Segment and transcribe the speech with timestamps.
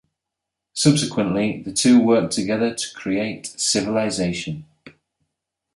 [0.73, 4.65] Subsequently, the two worked together to create "Civilization".